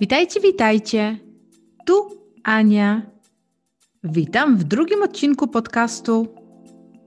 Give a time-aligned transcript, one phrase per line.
[0.00, 1.18] Witajcie, witajcie.
[1.86, 1.92] Tu
[2.44, 3.02] Ania.
[4.04, 6.26] Witam w drugim odcinku podcastu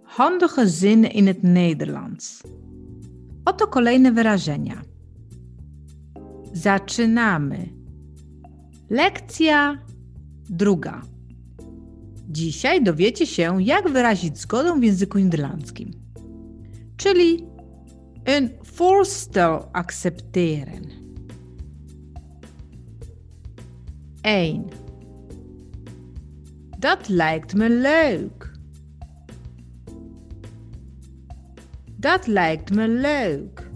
[0.03, 2.43] Handige zinnen in het Nederlands.
[3.45, 4.81] Oto kolejne wyrażenia.
[6.53, 7.69] Zaczynamy.
[8.89, 9.77] Lekcja
[10.49, 11.01] druga.
[12.29, 15.91] Dzisiaj dowiecie się, jak wyrazić zgodę w języku niderlandzkim,
[16.97, 17.45] czyli
[18.25, 21.00] een voorstel accepteren.
[24.21, 24.69] 1.
[26.79, 28.51] Dat lijkt me leuk.
[31.95, 33.69] Dat lijkt me leuk.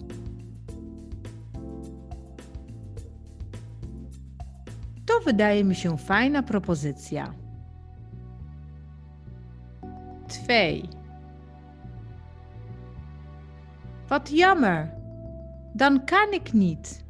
[5.06, 7.34] To wydaje mi się fajna propozycja.
[10.28, 10.90] 2.
[14.08, 14.92] Wat jammer.
[15.74, 17.05] Dan kan ik niet.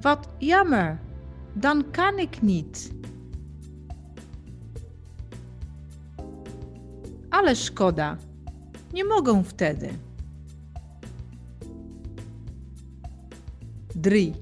[0.00, 0.98] Wat jammer.
[1.52, 2.92] Dan kan ik niet.
[7.30, 8.16] Ale szkoda.
[8.92, 9.90] Nie mogę wtedy.
[14.02, 14.32] 3.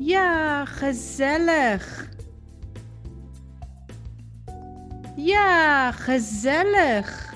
[0.00, 2.08] Ja, gezellig.
[5.16, 7.34] Ja, gezellig.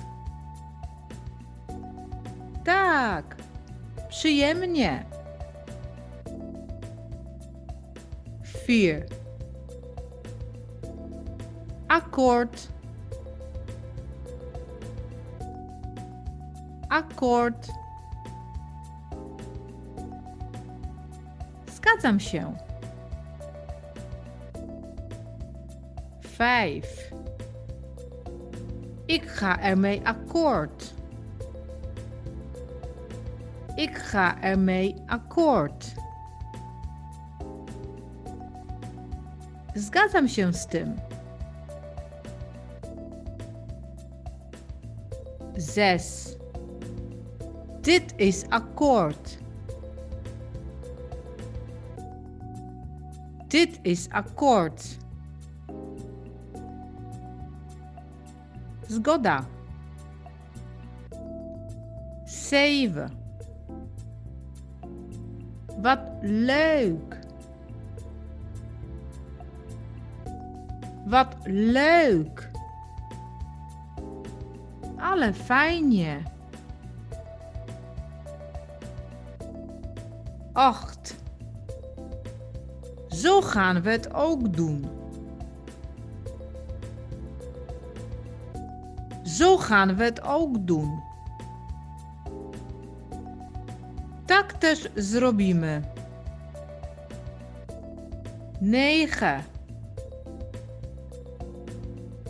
[2.64, 3.36] Tak,
[4.08, 5.13] przyjemnie.
[8.66, 9.06] 4.
[11.88, 12.68] Akkoord.
[16.88, 17.68] Akkoord.
[21.66, 22.52] Zgadzam się.
[26.38, 26.84] 5.
[29.06, 30.94] Ik ga ermee akkoord.
[33.76, 36.03] Ik ga ermee akkoord.
[39.74, 40.96] Zgadzam się z tym.
[45.56, 46.36] Zes.
[47.82, 49.38] Dit is akkoord.
[53.48, 54.98] Dit is akkoord.
[58.88, 59.44] Zgoda.
[62.26, 63.10] Zeven.
[65.78, 67.23] Wat leuk.
[71.04, 72.50] Wat leuk.
[74.96, 76.22] Ale fajnie.
[80.52, 81.16] Acht.
[83.08, 84.86] Zo gaan we het ook doen.
[89.22, 91.02] Zo gaan we het ook doen.
[94.24, 95.82] Tak też zrobimy.
[98.60, 99.53] 9.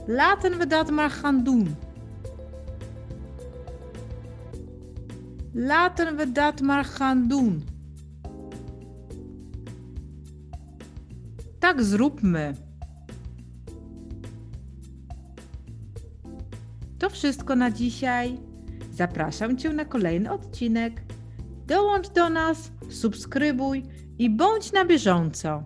[0.06, 1.76] Laten we dat maar gaan doen.
[5.53, 7.65] Laten we dat maar gaan doen.
[11.59, 12.54] Tak zróbmy.
[16.98, 18.38] To wszystko na dzisiaj.
[18.93, 21.03] Zapraszam Cię na kolejny odcinek.
[21.66, 23.82] Dołącz do nas, subskrybuj
[24.19, 25.64] i bądź na bieżąco.